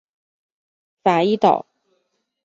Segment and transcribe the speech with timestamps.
[1.03, 1.67] 法伊岛。